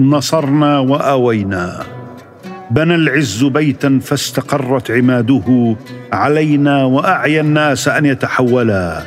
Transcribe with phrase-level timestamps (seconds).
[0.00, 1.82] نصرنا وآوينا
[2.70, 5.76] بنى العز بيتا فاستقرت عماده
[6.12, 9.02] علينا وأعيا الناس أن يتحولا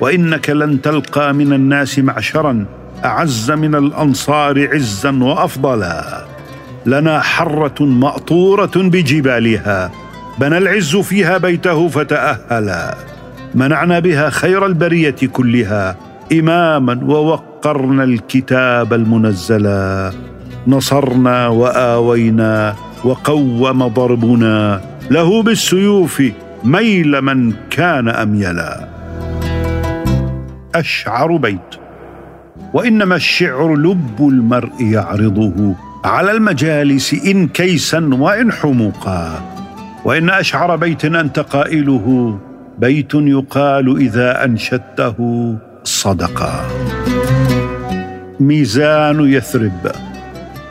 [0.00, 2.66] وإنك لن تلقى من الناس معشرا
[3.04, 6.24] أعز من الأنصار عزا وأفضلا.
[6.86, 9.90] لنا حرة مأطورة بجبالها
[10.38, 13.09] بنى العز فيها بيته فتأهلا.
[13.54, 15.96] منعنا بها خير البرية كلها.
[16.32, 20.12] إماما ووقرنا الكتاب المنزلا
[20.66, 24.80] نصرنا وآوينا وقوم ضربنا.
[25.10, 26.22] له بالسيوف
[26.64, 28.88] ميل من كان أميلا.
[30.74, 31.74] أشعر بيت.
[32.74, 35.74] وإنما الشعر لب المرء يعرضه.
[36.04, 39.42] على المجالس إن كيسا وإن حموقا.
[40.04, 42.38] وإن أشعر بيت أنت قائله.
[42.78, 46.66] بيت يقال إذا أنشدته صدقا.
[48.40, 49.92] ميزان يثرب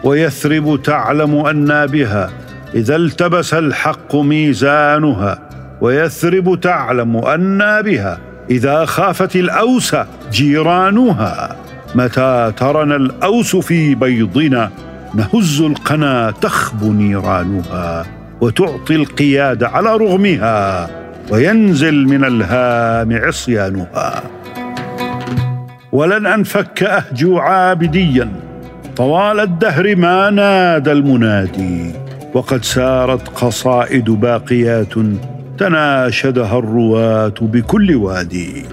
[0.04, 2.30] ويثرب تعلم أنا بها.
[2.74, 5.40] إذا التبس الحق ميزانها
[5.82, 8.18] ويثرب تعلم أنا بها.
[8.50, 9.96] إذا خافت الأوس
[10.32, 11.56] جيرانها.
[11.96, 14.72] متى ترنا الأوس في بيضنا
[15.16, 18.06] نهز القنا تخب نيرانها.
[18.42, 20.90] وتعطي القياد على رغمها.
[21.30, 24.24] وينزل من الهام عصيانها.
[25.92, 28.30] ولن أنفك اهجو عابديا.
[28.96, 31.94] طوال الدهر ما نادى المنادي.
[32.34, 34.94] وقد سارت قصائد باقيات
[35.58, 38.66] تناشدها الرواة بكل وادي.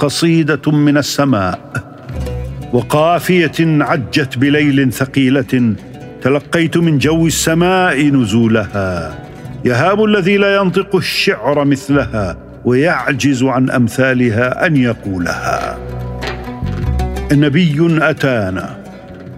[0.00, 1.58] قصيدة من السماء
[2.72, 5.74] وقافية عجت بليل ثقيلة
[6.22, 9.27] تلقيت من جو السماء نزولها.
[9.64, 15.78] يهاب الذي لا ينطق الشعر مثلها ويعجز عن أمثالها أن يقولها.
[17.32, 18.76] نبي أتانا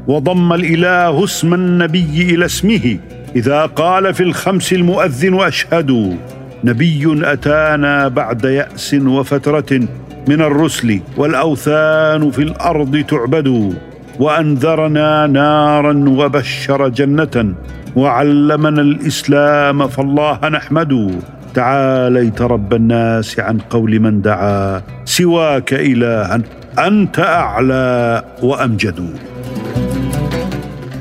[0.06, 2.98] وضم الإله اسم النبي إلى اسمه
[3.36, 6.18] إذا قال في الخمس المؤذن أشهد.
[6.64, 9.80] نبي أتانا بعد يأس وفترة
[10.28, 13.74] من الرسل والأوثان في الأرض تعبد.
[14.20, 17.54] وأنذرنا نارا وبشر جنة
[17.96, 21.20] وعلمنا الإسلام فالله نحمد
[21.54, 26.40] تعاليت رب الناس عن قول من دعا سواك إلها
[26.78, 29.00] أنت أعلى وأمجد.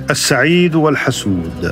[0.10, 1.72] السعيد والحسود.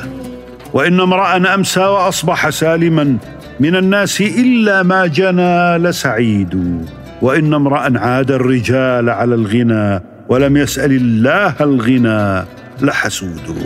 [0.74, 3.18] وإن امرأ أمسى وأصبح سالما
[3.60, 6.84] من الناس إلا ما جنى لسعيد.
[7.22, 12.46] وإن امرأ عاد الرجال على الغنى ولم يسأل الله الغنى
[12.82, 13.58] لحسود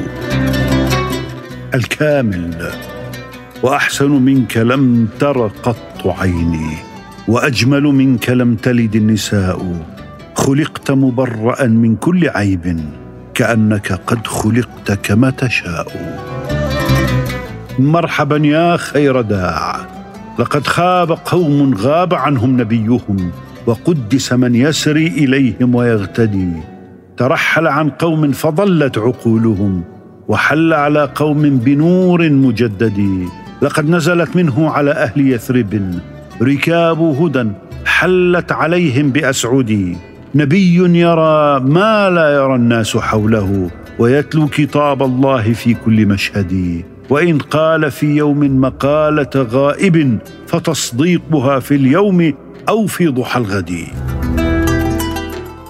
[1.74, 2.70] الكامل
[3.64, 6.78] وأحسن منك لم تر قط عيني
[7.28, 9.86] وأجمل منك لم تلد النساء.
[10.36, 12.80] خلقت مبرأ من كل عيب
[13.34, 15.88] كأنك قد خلقت كما تشاء.
[17.80, 19.81] مرحبا يا خير داع
[20.40, 23.32] لقد خاب قوم غاب عنهم نبيهم
[23.66, 26.52] وقدس من يسري إليهم ويغتدي.
[27.18, 29.84] ترحل عن قوم فضلت عقولهم
[30.28, 33.28] وحل على قوم بنور مجدد.
[33.62, 36.00] لقد نزلت منه على أهل يثرب
[36.42, 37.52] ركاب هدى
[37.86, 39.96] حلت عليهم بأسعد.
[40.36, 43.70] نبي يرى ما لا يرى الناس حوله
[44.00, 46.84] ويتلو كتاب الله في كل مشهد.
[47.12, 50.18] وإن قال في يوم مقالة غائب
[50.48, 52.34] فتصديقها في اليوم
[52.70, 53.72] أو في ضحى الغد.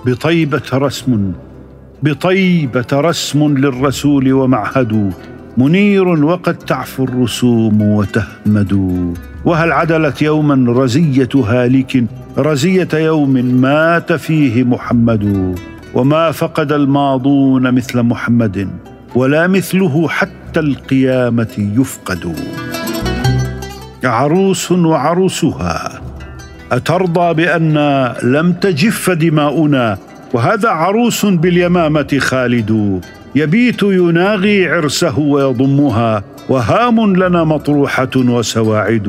[0.05, 1.31] بطيبة رسم
[2.03, 5.13] بطيبة رسم للرسول ومعهد
[5.57, 8.73] منير وقد تعفو الرسوم وتهمد.
[9.45, 12.03] وهل عدلت يوما رزية هالك
[12.37, 15.55] رزية يوم مات فيه محمد.
[15.93, 18.69] وما فقد الماضون مثل محمد
[19.15, 22.35] ولا مثله حتى القيامة يفقد.
[24.03, 26.01] عروس وعروسها
[26.71, 27.77] أترضى بأن
[28.23, 29.97] لم تجف دماؤنا؟
[30.33, 33.01] وهذا عروس باليمامة خالد.
[33.35, 39.07] يبيت يناغي عرسه ويضمها وهام لنا مطروحة وسواعد.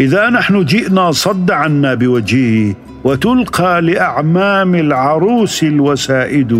[0.00, 2.74] إذا نحن جئنا صد عنا بوجهه
[3.04, 6.52] وتلقى لأعمام العروس الوسائد.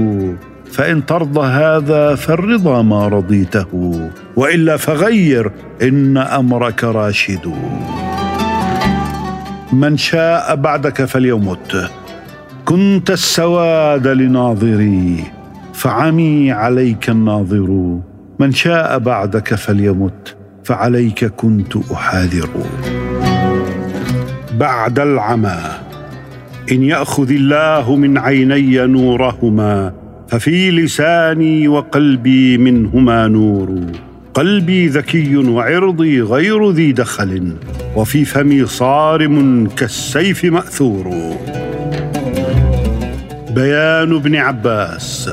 [0.73, 4.01] فإن ترضى هذا فالرضا ما رضيته
[4.37, 5.53] وإلا فغير
[5.83, 7.53] إن أمرك راشد.
[9.73, 11.91] من شاء بعدك فليمت.
[12.65, 15.25] كنت السواد لناظري
[15.75, 17.99] فعمي عليك الناظر.
[18.39, 22.51] من شاء بعدك فليمت فعليك كنت أحاذر.
[24.59, 25.61] بعد العمى
[26.73, 30.02] إن يأخذ الله من عيني نورهما
[30.33, 33.81] ففي لساني وقلبي منهما نور.
[34.35, 37.53] قلبي ذكي وعرضي غير ذي دخل.
[37.97, 41.37] وفي فمي صارم كالسيف مأثور.
[43.51, 45.31] بيان ابن عباس.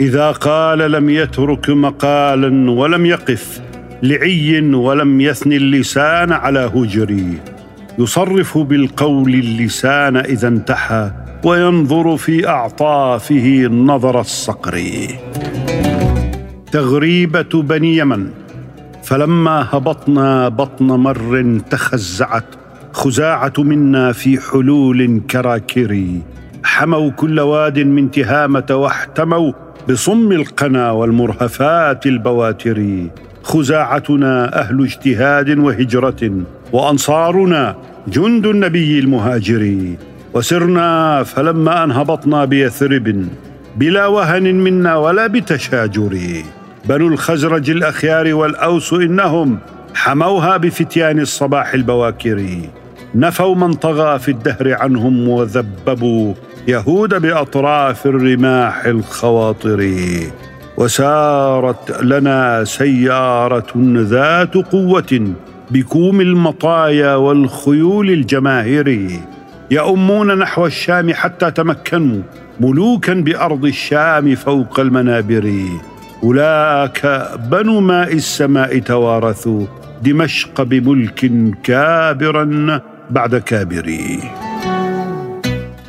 [0.00, 3.60] إذا قال لم يترك مقالا ولم يقف
[4.02, 7.38] لعي ولم يثني اللسان على هجري.
[7.98, 11.10] يصرف بالقول اللسان إذا انتحى.
[11.44, 14.80] وينظر في أعطافه نظر الصقر.
[16.72, 18.30] تغريبة بني يمن
[19.02, 22.44] فلما هبطنا بطن مر تخزعت
[22.92, 26.22] خزاعة منا في حلول كراكري
[26.64, 29.52] حموا كل واد من تهامة واحتموا
[29.88, 33.06] بصم القنا والمرهفات البواتر.
[33.42, 36.32] خزاعتنا أهل اجتهاد وهجرة
[36.72, 37.76] وأنصارنا
[38.08, 39.94] جند النبي المهاجر.
[40.34, 43.26] وسرنا فلما ان هبطنا بيثرب
[43.76, 46.18] بلا وهن منا ولا بتشاجر.
[46.84, 49.58] بنو الخزرج الأخيار والأوس إنهم
[49.94, 52.46] حموها بفتيان الصباح البواكر.
[53.14, 56.34] نفوا من طغى في الدهر عنهم وذببوا
[56.68, 59.90] يهود بأطراف الرماح الخواطر.
[60.76, 65.32] وسارت لنا سيارة ذات قوة
[65.70, 69.10] بكوم المطايا والخيول الجماهير.
[69.70, 72.22] يؤمون نحو الشام حتى تمكنوا
[72.60, 75.64] ملوكا بأرض الشام فوق المنابر.
[76.22, 79.66] أولئك بنو ماء السماء توارثوا
[80.02, 81.30] دمشق بملك
[81.62, 82.80] كابرا
[83.10, 83.96] بعد كابر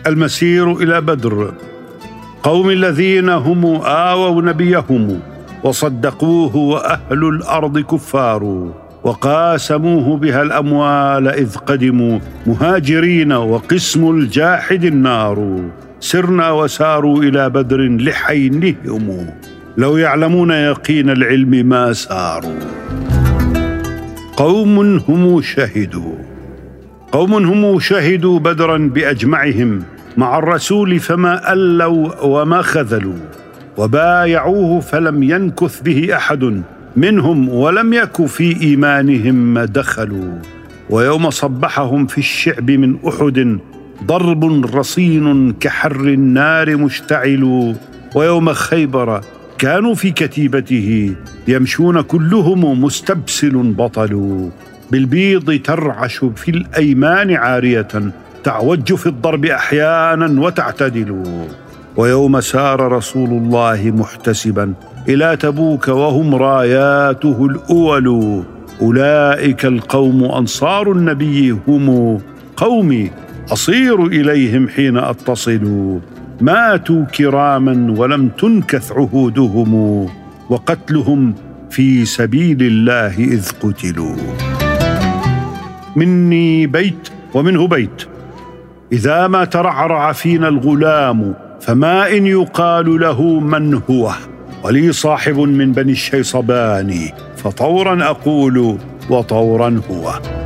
[0.07, 1.53] المسير إلى بدر.
[2.43, 5.19] قوم الذين هم آووا نبيهم
[5.63, 8.71] وصدقوه وأهل الأرض كفار.
[9.03, 15.59] وقاسموه بها الأموال إذ قدموا مهاجرين وقسم الجاحد النار.
[15.99, 19.29] سرنا وساروا إلى بدر لحينهم.
[19.77, 22.59] لو يعلمون يقين العلم ما ساروا.
[24.37, 26.15] قوم هم شهدوا.
[27.11, 29.83] قوم هم شهدوا بدرا بأجمعهم
[30.17, 33.19] مع الرسول فما ألوا وما خذلوا.
[33.77, 36.61] وبايعوه فلم ينكث به أحد.
[36.95, 40.33] منهم ولم يك في إيمانهم دخلوا.
[40.89, 43.59] ويوم صبحهم في الشعب من أحد
[44.05, 47.75] ضرب رصين كحر النار مشتعل.
[48.15, 49.21] ويوم خيبر
[49.57, 51.15] كانوا في كتيبته
[51.47, 54.49] يمشون كلهم مستبسل بطل.
[54.91, 57.87] بالبيض ترعش في الأيمان عارية
[58.43, 61.23] تعوج في الضرب أحيانا وتعتدل.
[61.99, 64.73] ويوم سار رسول الله محتسبا
[65.07, 68.43] إلى تبوك وهم راياته الأول.
[68.81, 72.17] أولئك القوم أنصار النبي هم
[72.57, 73.11] قومي.
[73.51, 75.99] أصير إليهم حين أتصل.
[76.41, 80.05] ماتوا كراما ولم تنكث عهودهم.
[80.49, 81.33] وقتلهم
[81.69, 84.15] في سبيل الله إذ قتلوا.
[85.95, 88.03] مني بيت ومنه بيت.
[88.91, 94.11] إذا ما ترعرع فينا الغلام فما إن يقال له من هو.
[94.63, 98.77] ولي صاحب من بني الشيصبان فطورا أقول
[99.09, 100.38] وطورا هو.